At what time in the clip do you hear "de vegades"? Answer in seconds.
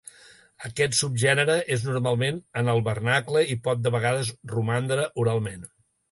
3.83-4.33